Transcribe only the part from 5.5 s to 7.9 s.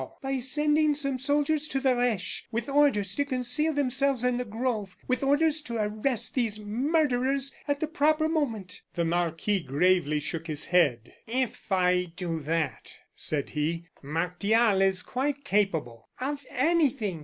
to arrest these murderers at the